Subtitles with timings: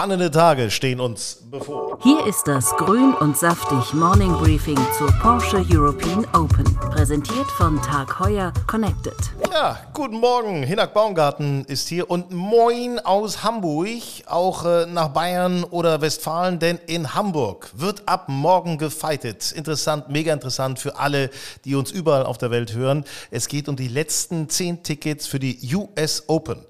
[0.00, 1.98] Spannende Tage stehen uns bevor.
[2.02, 6.64] Hier ist das Grün und Saftig Morning Briefing zur Porsche European Open.
[6.90, 9.12] Präsentiert von Tag Heuer Connected.
[9.52, 10.62] Ja, guten Morgen.
[10.62, 16.78] Hinak Baumgarten ist hier und moin aus Hamburg, auch äh, nach Bayern oder Westfalen, denn
[16.86, 19.52] in Hamburg wird ab morgen gefeitet.
[19.52, 21.28] Interessant, mega interessant für alle,
[21.66, 23.04] die uns überall auf der Welt hören.
[23.30, 26.64] Es geht um die letzten zehn Tickets für die US Open.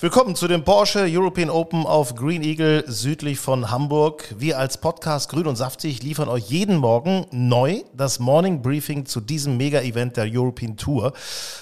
[0.00, 4.34] Willkommen zu dem Porsche European Open auf Green Eagle südlich von Hamburg.
[4.38, 9.20] Wir als Podcast Grün und Saftig liefern euch jeden Morgen neu das Morning Briefing zu
[9.20, 11.12] diesem Mega-Event der European Tour.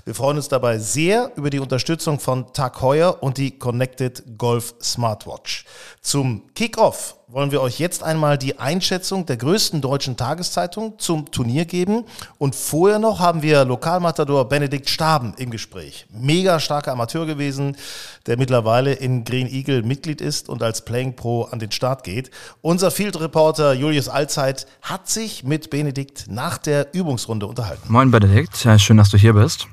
[0.05, 4.75] Wir freuen uns dabei sehr über die Unterstützung von Tag Heuer und die Connected Golf
[4.81, 5.65] Smartwatch.
[6.01, 11.65] Zum Kickoff wollen wir euch jetzt einmal die Einschätzung der größten deutschen Tageszeitung zum Turnier
[11.65, 12.05] geben.
[12.37, 16.07] Und vorher noch haben wir Lokalmatador Benedikt Staben im Gespräch.
[16.11, 17.77] Mega starker Amateur gewesen,
[18.27, 22.31] der mittlerweile in Green Eagle Mitglied ist und als Playing Pro an den Start geht.
[22.61, 27.91] Unser Field Reporter Julius Allzeit hat sich mit Benedikt nach der Übungsrunde unterhalten.
[27.91, 29.69] Moin Benedikt, schön, dass du hier bist.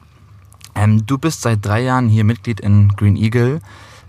[0.76, 3.60] Ähm, du bist seit drei Jahren hier Mitglied in Green Eagle,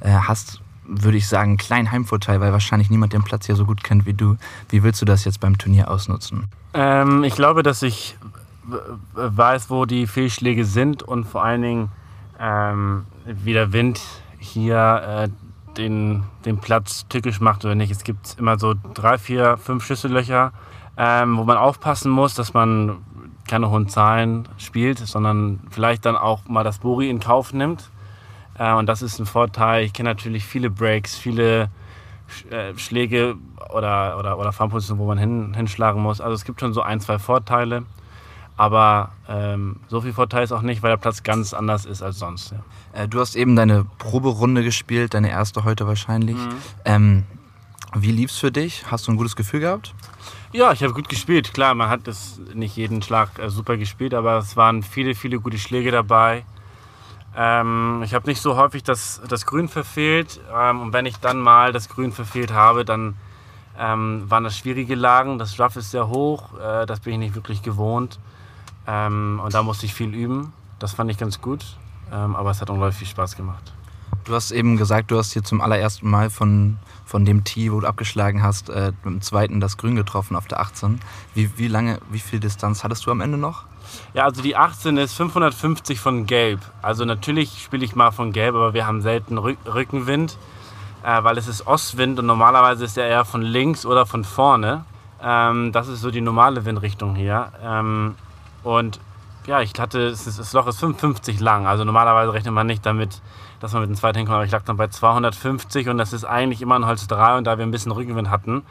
[0.01, 3.65] äh, hast würde ich sagen, einen kleinen Heimvorteil, weil wahrscheinlich niemand den Platz hier so
[3.65, 4.37] gut kennt wie du.
[4.69, 6.49] Wie willst du das jetzt beim Turnier ausnutzen?
[6.75, 8.17] Ähm, ich glaube, dass ich
[9.15, 11.89] weiß, wo die Fehlschläge sind und vor allen Dingen,
[12.39, 14.01] ähm, wie der Wind
[14.39, 17.91] hier äh, den, den Platz tückisch macht oder nicht.
[17.91, 20.53] Es gibt immer so drei, vier, fünf Schüssellöcher,
[20.97, 22.99] ähm, wo man aufpassen muss, dass man
[23.49, 27.91] keine hohen Zahlen spielt, sondern vielleicht dann auch mal das Bori in Kauf nimmt
[28.61, 29.85] äh, und das ist ein Vorteil.
[29.85, 31.71] Ich kenne natürlich viele Breaks, viele
[32.51, 33.37] äh, Schläge
[33.71, 36.21] oder, oder, oder Farmpositionen, wo man hin, hinschlagen muss.
[36.21, 37.85] Also es gibt schon so ein, zwei Vorteile.
[38.59, 42.19] Aber ähm, so viel Vorteil ist auch nicht, weil der Platz ganz anders ist als
[42.19, 42.53] sonst.
[42.53, 43.03] Ja.
[43.03, 46.37] Äh, du hast eben deine Proberunde gespielt, deine erste heute wahrscheinlich.
[46.37, 46.57] Mhm.
[46.85, 47.25] Ähm,
[47.95, 48.85] wie lief es für dich?
[48.91, 49.95] Hast du ein gutes Gefühl gehabt?
[50.53, 51.55] Ja, ich habe gut gespielt.
[51.55, 55.41] Klar, man hat das nicht jeden Schlag äh, super gespielt, aber es waren viele, viele
[55.41, 56.45] gute Schläge dabei.
[57.37, 60.41] Ähm, ich habe nicht so häufig das, das Grün verfehlt.
[60.55, 63.17] Ähm, und wenn ich dann mal das Grün verfehlt habe, dann
[63.79, 65.39] ähm, waren das schwierige Lagen.
[65.39, 68.19] Das Rough ist sehr hoch, äh, das bin ich nicht wirklich gewohnt.
[68.87, 70.53] Ähm, und da musste ich viel üben.
[70.79, 71.77] Das fand ich ganz gut.
[72.13, 73.73] Ähm, aber es hat unglaublich viel Spaß gemacht.
[74.25, 77.81] Du hast eben gesagt, du hast hier zum allerersten Mal von, von dem Tee, wo
[77.81, 81.01] du abgeschlagen hast, äh, dem zweiten das Grün getroffen auf der 18.
[81.35, 83.65] Wie, wie lange, wie viel Distanz hattest du am Ende noch?
[84.15, 86.61] Ja, also die 18 ist 550 von Gelb.
[86.83, 90.37] Also natürlich spiele ich mal von Gelb, aber wir haben selten Rück Rückenwind,
[91.03, 94.85] äh, weil es ist Ostwind und normalerweise ist er eher von links oder von vorne.
[95.23, 97.53] Ähm, das ist so die normale Windrichtung hier.
[97.63, 98.15] Ähm,
[98.63, 99.01] und
[99.47, 101.67] ja, ich hatte, das Loch ist 55 lang.
[101.67, 103.21] Also normalerweise rechnet man nicht damit,
[103.61, 106.25] dass man mit dem zweiten hinkommt, aber ich lag dann bei 250 und das ist
[106.25, 108.63] eigentlich immer ein Holz 3 und da wir ein bisschen Rückenwind hatten,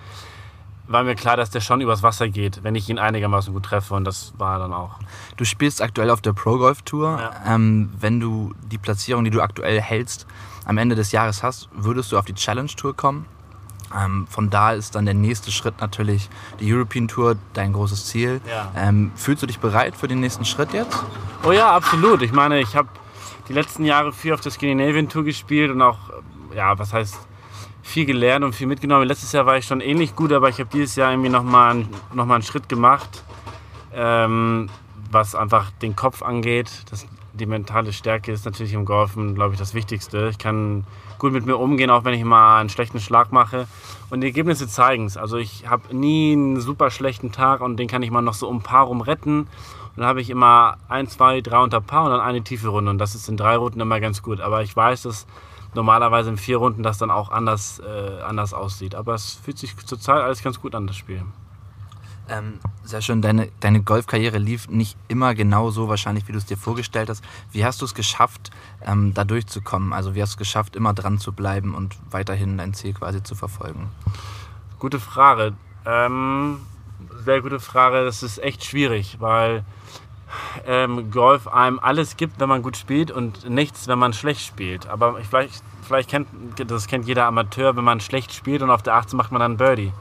[0.90, 3.94] war mir klar, dass der schon übers Wasser geht, wenn ich ihn einigermaßen gut treffe
[3.94, 4.96] und das war dann auch.
[5.38, 7.20] Du spielst aktuell auf der Pro Golf Tour.
[7.20, 7.56] Ja.
[7.56, 10.26] Ähm, wenn du die Platzierung, die du aktuell hältst,
[10.66, 13.26] am Ende des Jahres hast, würdest du auf die Challenge Tour kommen?
[13.96, 16.30] Ähm, von da ist dann der nächste Schritt natürlich
[16.60, 18.42] die European Tour, dein großes Ziel.
[18.48, 18.72] Ja.
[18.76, 21.04] Ähm, fühlst du dich bereit für den nächsten Schritt jetzt?
[21.44, 22.24] Oh ja, absolut.
[22.24, 22.90] Ich meine, ich habe
[23.48, 25.98] die letzten Jahre viel auf der Scandinavian Tour gespielt und auch,
[26.56, 27.29] ja, was heißt
[27.90, 29.08] viel gelernt und viel mitgenommen.
[29.08, 31.90] Letztes Jahr war ich schon ähnlich gut, aber ich habe dieses Jahr irgendwie nochmal einen,
[32.14, 33.24] noch einen Schritt gemacht,
[33.94, 34.70] ähm,
[35.12, 36.70] was einfach den Kopf angeht.
[36.92, 40.30] Das, die mentale Stärke ist natürlich im Golfen, glaube ich, das Wichtigste.
[40.30, 40.86] Ich kann
[41.18, 43.68] gut mit mir umgehen, auch wenn ich mal einen schlechten Schlag mache.
[44.12, 45.18] Und die Ergebnisse zeigen es.
[45.18, 48.48] Also ich habe nie einen super schlechten Tag und den kann ich mal noch so
[48.48, 49.48] um Paar rum retten.
[49.96, 52.92] Dann habe ich immer ein, zwei, drei unter Paar und dann eine tiefe Runde.
[52.92, 54.42] Und das ist in drei Runden immer ganz gut.
[54.42, 55.26] Aber ich weiß, dass
[55.74, 58.96] normalerweise in vier Runden das dann auch anders, äh, anders aussieht.
[58.96, 61.24] Aber es fühlt sich zurzeit alles ganz gut an, das Spiel.
[62.30, 66.46] Ähm, sehr schön, deine, deine Golfkarriere lief nicht immer genau so wahrscheinlich, wie du es
[66.46, 67.24] dir vorgestellt hast.
[67.52, 68.52] Wie hast du es geschafft,
[68.86, 69.94] ähm, da durchzukommen?
[69.94, 73.24] Also wie hast du es geschafft, immer dran zu bleiben und weiterhin dein Ziel quasi
[73.24, 73.90] zu verfolgen?
[74.78, 75.54] Gute Frage.
[75.86, 76.60] Ähm,
[77.26, 78.06] sehr gute Frage.
[78.06, 79.66] Das ist echt schwierig, weil
[80.66, 84.88] ähm, Golf einem alles gibt, wenn man gut spielt und nichts, wenn man schlecht spielt.
[84.88, 86.28] Aber ich, vielleicht, vielleicht kennt
[86.58, 89.58] das kennt jeder Amateur, wenn man schlecht spielt und auf der 18 macht man dann
[89.58, 89.92] Birdie.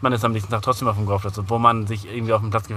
[0.00, 2.50] Man ist am nächsten Tag trotzdem auf dem Golfplatz, obwohl man sich irgendwie auf dem
[2.50, 2.68] Platz,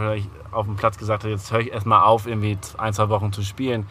[0.51, 3.43] auf dem Platz gesagt hat, jetzt höre ich erstmal auf, irgendwie ein, zwei Wochen zu
[3.43, 3.87] spielen.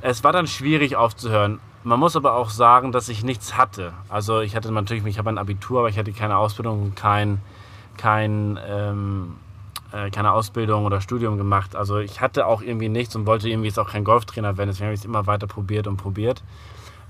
[0.00, 1.60] Es war dann schwierig aufzuhören.
[1.82, 3.92] Man muss aber auch sagen, dass ich nichts hatte.
[4.08, 7.42] Also ich hatte natürlich, ich habe ein Abitur, aber ich hatte keine Ausbildung, kein,
[7.98, 9.36] kein ähm,
[9.92, 11.76] äh, keine Ausbildung oder Studium gemacht.
[11.76, 14.68] Also ich hatte auch irgendwie nichts und wollte irgendwie jetzt auch kein Golftrainer werden.
[14.68, 16.42] Deswegen habe ich es immer weiter probiert und probiert.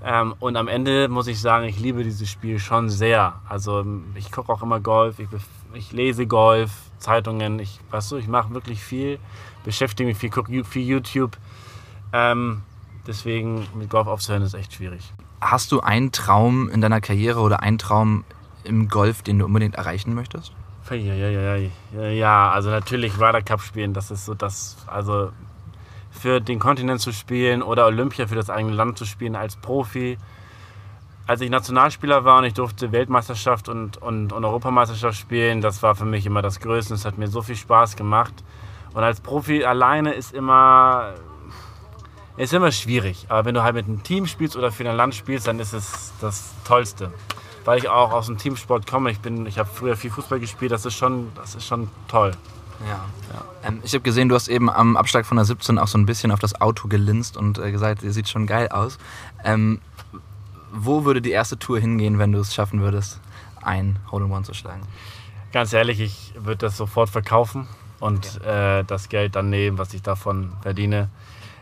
[0.03, 3.35] Ähm, und am Ende muss ich sagen, ich liebe dieses Spiel schon sehr.
[3.47, 3.85] Also
[4.15, 5.27] ich gucke auch immer Golf, ich,
[5.73, 9.19] ich, lese Golf, Zeitungen, ich, weißt du, ich mache wirklich viel,
[9.63, 11.37] beschäftige mich viel, gucke viel YouTube.
[12.13, 12.63] Ähm,
[13.05, 15.13] deswegen mit Golf aufzuhören ist echt schwierig.
[15.39, 18.23] Hast du einen Traum in deiner Karriere oder einen Traum
[18.63, 20.53] im Golf, den du unbedingt erreichen möchtest?
[21.93, 25.31] Ja, also natürlich Ryder Cup spielen, das ist so das, also
[26.11, 30.17] für den Kontinent zu spielen oder Olympia für das eigene Land zu spielen als Profi.
[31.27, 35.95] Als ich Nationalspieler war und ich durfte Weltmeisterschaft und, und, und Europameisterschaft spielen, das war
[35.95, 36.93] für mich immer das Größte.
[36.93, 38.33] Es hat mir so viel Spaß gemacht.
[38.93, 41.13] Und als Profi alleine ist immer,
[42.35, 43.27] ist immer schwierig.
[43.29, 45.73] Aber wenn du halt mit einem Team spielst oder für ein Land spielst, dann ist
[45.73, 47.11] es das Tollste
[47.65, 49.11] weil ich auch aus dem Teamsport komme.
[49.11, 52.31] Ich, ich habe früher viel Fußball gespielt, das ist schon, das ist schon toll.
[52.87, 53.05] Ja.
[53.33, 53.45] ja.
[53.63, 56.05] Ähm, ich habe gesehen, du hast eben am Abschlag von der 17 auch so ein
[56.05, 58.97] bisschen auf das Auto gelinst und äh, gesagt, ihr sieht schon geil aus.
[59.43, 59.79] Ähm,
[60.71, 63.19] wo würde die erste Tour hingehen, wenn du es schaffen würdest,
[63.61, 64.81] ein Hole-in-One zu schlagen?
[65.51, 67.67] Ganz ehrlich, ich würde das sofort verkaufen
[67.99, 68.79] und okay.
[68.79, 71.09] äh, das Geld dann nehmen, was ich davon verdiene.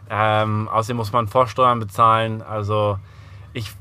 [0.10, 2.42] Ähm, außerdem muss man Vorsteuern bezahlen.
[2.42, 3.00] Also
[3.54, 3.72] ich,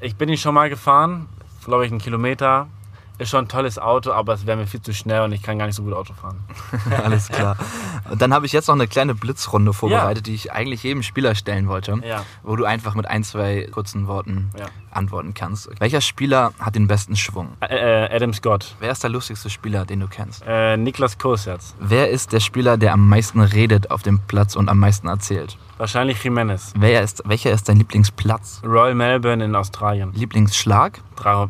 [0.00, 1.28] ich bin nicht schon mal gefahren
[1.68, 2.68] glaube ich, einen Kilometer.
[3.18, 5.58] Ist schon ein tolles Auto, aber es wäre mir viel zu schnell und ich kann
[5.58, 6.38] gar nicht so gut Auto fahren.
[7.04, 7.56] Alles klar.
[8.08, 10.30] Und dann habe ich jetzt noch eine kleine Blitzrunde vorbereitet, ja.
[10.30, 12.24] die ich eigentlich jedem Spieler stellen wollte, ja.
[12.44, 14.66] wo du einfach mit ein, zwei kurzen Worten ja.
[14.90, 15.68] Antworten kannst.
[15.80, 17.50] Welcher Spieler hat den besten Schwung?
[17.60, 18.74] Äh, äh, Adam Scott.
[18.80, 20.42] Wer ist der lustigste Spieler, den du kennst?
[20.46, 21.74] Äh, Niklas Kosetz.
[21.80, 25.56] Wer ist der Spieler, der am meisten redet auf dem Platz und am meisten erzählt?
[25.78, 26.72] Wahrscheinlich Jimenez.
[26.76, 28.62] Wer ist, welcher ist dein Lieblingsplatz?
[28.64, 30.12] Royal Melbourne in Australien.
[30.12, 31.00] Lieblingsschlag?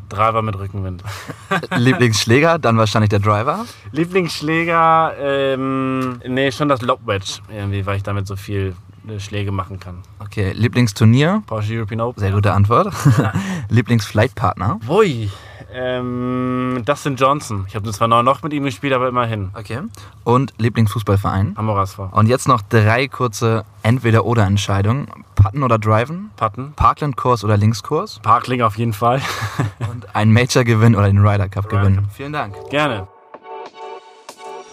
[0.08, 1.02] Driver mit Rückenwind.
[1.76, 2.58] Lieblingsschläger?
[2.58, 3.64] Dann wahrscheinlich der Driver?
[3.92, 5.14] Lieblingsschläger?
[5.18, 7.40] Ähm, nee, schon das Lobwedge.
[7.50, 8.76] Irgendwie, weil ich damit so viel
[9.20, 9.98] Schläge machen kann.
[10.18, 11.42] Okay, Lieblingsturnier?
[11.46, 12.20] Porsche European Open.
[12.20, 12.92] Sehr gute Antwort.
[13.18, 13.32] Ja.
[13.68, 14.80] Lieblingsflightpartner?
[14.88, 15.30] Ui,
[15.72, 17.64] ähm, Dustin Johnson.
[17.68, 19.50] Ich habe zwar noch mit ihm gespielt, aber immerhin.
[19.54, 19.80] Okay.
[20.24, 21.54] Und Lieblingsfußballverein?
[21.56, 22.08] Hamburger SV.
[22.12, 25.08] Und jetzt noch drei kurze Entweder-Oder-Entscheidungen.
[25.34, 26.30] Putten oder Driven?
[26.36, 26.72] Putten.
[26.74, 28.20] Parkland-Kurs oder Linkskurs?
[28.22, 29.20] Parkling auf jeden Fall.
[29.90, 32.06] Und ein Major-Gewinn oder den Ryder Cup-Gewinn.
[32.12, 32.54] Vielen Dank.
[32.70, 33.08] Gerne.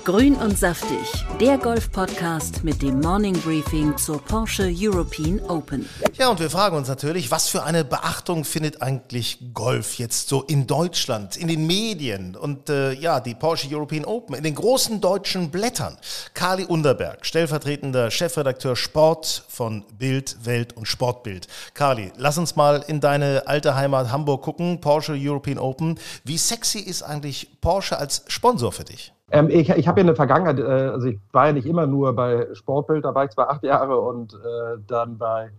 [0.05, 5.89] Grün und saftig, der Golf-Podcast mit dem Morning Briefing zur Porsche European Open.
[6.15, 10.43] Ja, und wir fragen uns natürlich, was für eine Beachtung findet eigentlich Golf jetzt so
[10.43, 15.01] in Deutschland, in den Medien und äh, ja, die Porsche European Open, in den großen
[15.01, 15.97] deutschen Blättern.
[16.35, 21.47] Kali Underberg, stellvertretender Chefredakteur Sport von Bild, Welt und Sportbild.
[21.73, 25.99] Kali, lass uns mal in deine alte Heimat Hamburg gucken, Porsche European Open.
[26.23, 29.14] Wie sexy ist eigentlich Porsche als Sponsor für dich?
[29.31, 32.13] Ähm, ich ich habe ja eine Vergangenheit, äh, also ich war ja nicht immer nur
[32.13, 35.49] bei Sportbild, da war ich zwar acht Jahre und äh, dann bei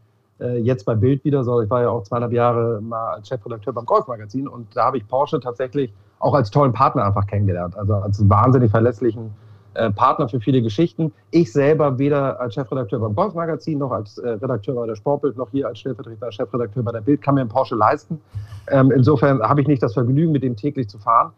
[0.41, 3.73] äh, jetzt bei Bild wieder, so ich war ja auch zweieinhalb Jahre mal als Chefredakteur
[3.73, 7.95] beim Golfmagazin und da habe ich Porsche tatsächlich auch als tollen Partner einfach kennengelernt, also
[7.95, 9.33] als wahnsinnig verlässlichen
[9.75, 11.13] äh, Partner für viele Geschichten.
[11.33, 15.51] Ich selber weder als Chefredakteur beim Golfmagazin noch als äh, Redakteur bei der Sportbild noch
[15.51, 18.21] hier als stellvertretender Chefredakteur bei der Bild kann mir einen Porsche leisten.
[18.69, 21.33] Ähm, insofern habe ich nicht das Vergnügen, mit dem täglich zu fahren.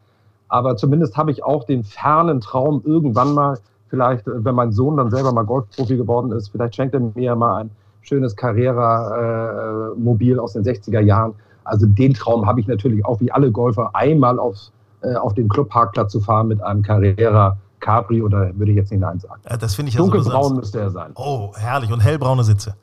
[0.49, 3.59] Aber zumindest habe ich auch den fernen Traum, irgendwann mal,
[3.89, 7.37] vielleicht, äh, wenn mein Sohn dann selber mal Golfprofi geworden ist, vielleicht schenkt er mir
[7.37, 7.71] mal ein
[8.03, 11.35] schönes Carrera-Mobil äh, aus den 60er Jahren.
[11.65, 14.73] Also den Traum habe ich natürlich auch wie alle Golfer, einmal aufs,
[15.03, 19.01] äh, auf den Clubparkplatz zu fahren mit einem Carrera Capri oder würde ich jetzt nicht
[19.01, 19.41] Nein sagen.
[19.61, 21.13] Das finde ich ja Dunkelbraun müsste er sein.
[21.15, 21.93] Oh, herrlich.
[21.93, 22.75] Und hellbraune Sitze.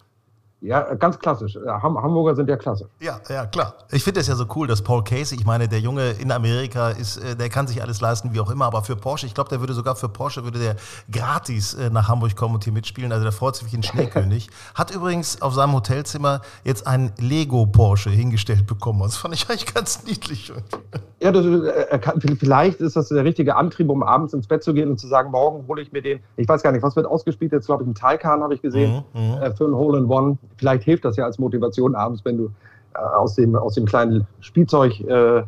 [0.61, 1.57] Ja, ganz klassisch.
[1.67, 2.87] Hamburger sind ja klassisch.
[2.99, 3.75] Ja, ja, klar.
[3.91, 6.89] Ich finde es ja so cool, dass Paul Casey, ich meine, der Junge in Amerika
[6.89, 9.49] ist, äh, der kann sich alles leisten, wie auch immer, aber für Porsche, ich glaube,
[9.49, 10.75] der würde sogar für Porsche, würde der
[11.11, 13.11] gratis äh, nach Hamburg kommen und hier mitspielen.
[13.11, 14.49] Also der freut sich wie ein Schneekönig.
[14.75, 19.01] Hat übrigens auf seinem Hotelzimmer jetzt einen Lego Porsche hingestellt bekommen.
[19.01, 20.51] Das fand ich eigentlich ganz niedlich.
[21.21, 24.73] Ja, das, äh, kann, vielleicht ist das der richtige Antrieb, um abends ins Bett zu
[24.73, 26.21] gehen und zu sagen, morgen hole ich mir den.
[26.37, 29.03] Ich weiß gar nicht, was wird ausgespielt jetzt, glaube ich, ein Taycan habe ich gesehen,
[29.13, 29.55] mhm, mhm.
[29.55, 32.51] für ein Hole in One vielleicht hilft das ja als Motivation abends, wenn du
[32.93, 35.43] äh, aus, dem, aus dem kleinen Spielzeug äh,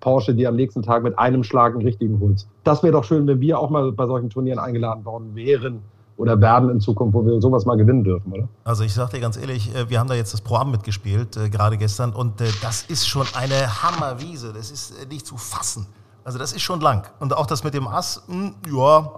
[0.00, 2.48] Porsche dir am nächsten Tag mit einem Schlag einen richtigen holst.
[2.64, 5.82] Das wäre doch schön, wenn wir auch mal bei solchen Turnieren eingeladen worden wären
[6.16, 8.48] oder werden in Zukunft, wo wir sowas mal gewinnen dürfen, oder?
[8.64, 11.50] Also ich sag dir ganz ehrlich, äh, wir haben da jetzt das Pro-Am mitgespielt, äh,
[11.50, 14.52] gerade gestern, und das ist schon eine Hammerwiese.
[14.52, 15.86] Das ist nicht zu fassen.
[16.24, 17.06] Also das ist schon lang.
[17.20, 19.10] Und auch das mit dem Ass, mh, hm, ja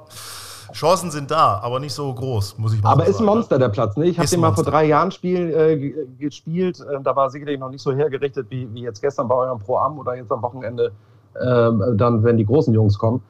[0.72, 3.08] Chancen sind da, aber nicht so groß, muss ich mal aber sagen.
[3.08, 3.96] Aber ist ein Monster, der Platz.
[3.96, 4.06] Ne?
[4.06, 6.80] Ich habe den mal vor drei Jahren Spiel, äh, gespielt.
[6.80, 9.98] Äh, da war sicherlich noch nicht so hergerichtet wie, wie jetzt gestern bei eurem Pro-Am
[9.98, 10.92] oder jetzt am Wochenende,
[11.34, 13.22] äh, dann, wenn die großen Jungs kommen.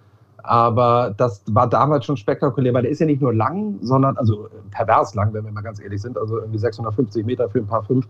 [0.45, 4.49] Aber das war damals schon spektakulär, weil der ist ja nicht nur lang, sondern, also
[4.71, 7.85] pervers lang, wenn wir mal ganz ehrlich sind, also irgendwie 650 Meter für ein paar
[7.85, 8.09] fünf.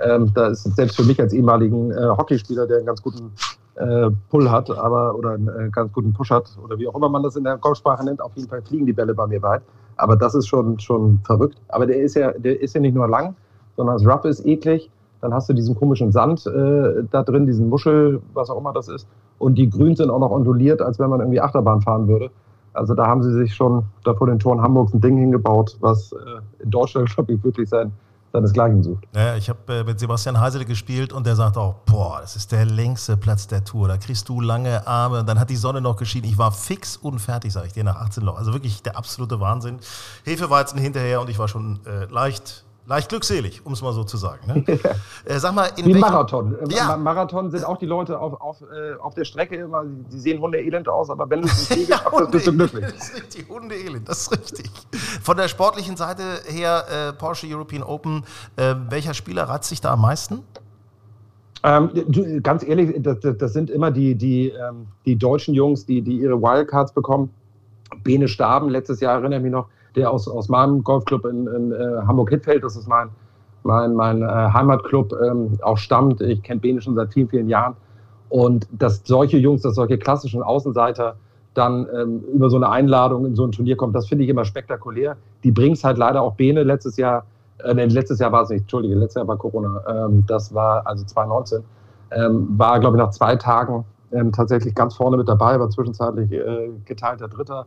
[0.00, 3.32] Ähm, da ist selbst für mich als ehemaligen äh, Hockeyspieler, der einen ganz guten
[3.76, 7.08] äh, Pull hat, aber oder einen äh, ganz guten Push hat oder wie auch immer
[7.08, 9.62] man das in der Golfsprache nennt, auf jeden Fall fliegen die Bälle bei mir weit.
[9.96, 11.60] Aber das ist schon, schon verrückt.
[11.68, 13.34] Aber der ist ja, der ist ja nicht nur lang,
[13.76, 14.90] sondern das Rough ist eklig.
[15.20, 18.88] Dann hast du diesen komischen Sand äh, da drin, diesen Muschel, was auch immer das
[18.88, 19.06] ist.
[19.38, 22.30] Und die Grüns sind auch noch onduliert, als wenn man irgendwie Achterbahn fahren würde.
[22.74, 26.12] Also da haben sie sich schon da vor den Toren Hamburgs ein Ding hingebaut, was
[26.12, 27.92] äh, in Deutschland, glaube ich, wirklich sein,
[28.34, 29.04] seinesgleichen sucht.
[29.14, 32.50] Ja, ich habe äh, mit Sebastian Heisele gespielt und der sagt auch, boah, das ist
[32.50, 33.86] der längste Platz der Tour.
[33.86, 35.20] Da kriegst du lange Arme.
[35.20, 36.26] Und dann hat die Sonne noch geschieden.
[36.28, 38.36] Ich war fix und fertig, sage ich dir, nach 18 Loch.
[38.36, 39.78] Also wirklich der absolute Wahnsinn.
[40.24, 44.18] Hefeweizen hinterher und ich war schon äh, leicht Leicht glückselig, um es mal so zu
[44.18, 44.46] sagen.
[44.46, 44.64] Ne?
[45.24, 46.54] äh, sag mal, in Wie Marathon.
[46.68, 46.98] Ja.
[46.98, 50.86] Marathon sind auch die Leute auf, auf, äh, auf der Strecke immer, die sehen Hundeelend
[50.88, 52.00] aus, aber wenn du es nicht ja,
[52.30, 52.84] bist du glücklich.
[52.84, 54.70] Das ist richtig, Hundeelend, das ist richtig.
[55.22, 58.24] Von der sportlichen Seite her, äh, Porsche European Open,
[58.56, 60.40] äh, welcher Spieler reizt sich da am meisten?
[61.62, 66.02] Ähm, du, ganz ehrlich, das, das, sind immer die, die, ähm, die deutschen Jungs, die,
[66.02, 67.30] die ihre Wildcards bekommen.
[68.02, 71.72] Bene Staben, letztes Jahr erinnere ich mich noch, der aus, aus meinem Golfclub in, in
[71.72, 73.08] äh, Hamburg-Hittfeld, das ist mein,
[73.62, 76.20] mein, mein äh, Heimatclub, ähm, auch stammt.
[76.20, 77.74] Ich kenne Bene schon seit vielen, vielen Jahren.
[78.28, 81.16] Und dass solche Jungs, dass solche klassischen Außenseiter
[81.54, 84.44] dann ähm, über so eine Einladung in so ein Turnier kommen, das finde ich immer
[84.44, 85.16] spektakulär.
[85.44, 87.24] Die bringt es halt leider auch Bene letztes Jahr,
[87.58, 91.04] äh, letztes Jahr war es nicht, Entschuldige, letztes Jahr war Corona, ähm, das war also
[91.04, 91.62] 2019,
[92.10, 96.32] ähm, war glaube ich nach zwei Tagen ähm, tatsächlich ganz vorne mit dabei, war zwischenzeitlich
[96.32, 97.66] äh, geteilter Dritter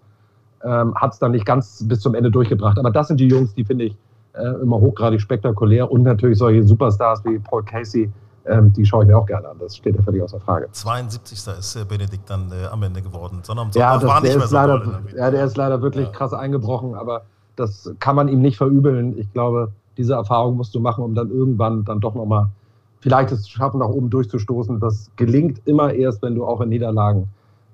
[0.64, 2.78] ähm, hat es dann nicht ganz bis zum Ende durchgebracht.
[2.80, 3.96] Aber das sind die Jungs, die finde ich
[4.34, 8.10] äh, immer hochgradig spektakulär und natürlich solche Superstars wie Paul Casey,
[8.46, 9.58] ähm, die schaue ich mir auch gerne an.
[9.60, 10.68] Das steht ja völlig außer Frage.
[10.72, 11.38] 72.
[11.60, 13.40] ist äh, Benedikt dann äh, am Ende geworden.
[13.44, 16.12] Sondern ja, das, war nicht mehr so leider, ja, der ist leider wirklich ja.
[16.12, 17.24] krass eingebrochen, aber
[17.56, 19.18] das kann man ihm nicht verübeln.
[19.18, 22.48] Ich glaube, diese Erfahrung musst du machen, um dann irgendwann dann doch nochmal
[23.00, 24.80] vielleicht es schaffen, nach oben durchzustoßen.
[24.80, 27.30] Das gelingt immer erst, wenn du auch in Niederlagen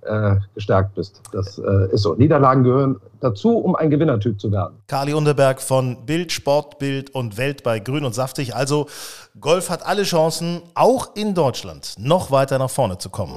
[0.05, 1.22] äh, gestärkt bist.
[1.31, 2.15] Das äh, ist so.
[2.15, 4.75] Niederlagen gehören dazu, um ein Gewinnertyp zu werden.
[4.88, 8.55] Kali Unterberg von Bild, Sport, Bild und Welt bei Grün und Saftig.
[8.55, 8.88] Also
[9.39, 13.36] Golf hat alle Chancen, auch in Deutschland noch weiter nach vorne zu kommen.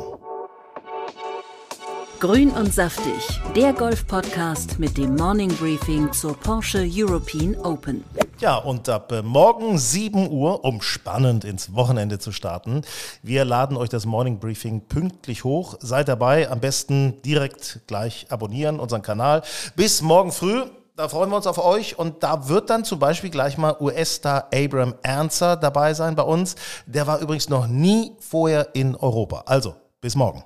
[2.18, 8.04] Grün und saftig, der Golf-Podcast mit dem Morning Briefing zur Porsche European Open.
[8.40, 12.82] Ja, und ab äh, morgen 7 Uhr, um spannend ins Wochenende zu starten.
[13.22, 15.74] Wir laden euch das Morning Briefing pünktlich hoch.
[15.80, 19.42] Seid dabei, am besten direkt gleich abonnieren, unseren Kanal.
[19.74, 20.62] Bis morgen früh.
[20.96, 24.48] Da freuen wir uns auf euch und da wird dann zum Beispiel gleich mal US-Star
[24.54, 26.56] Abram Ernzer dabei sein bei uns.
[26.86, 29.42] Der war übrigens noch nie vorher in Europa.
[29.44, 30.42] Also, bis morgen.